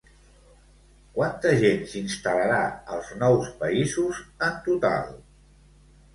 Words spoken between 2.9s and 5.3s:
als nous països en total?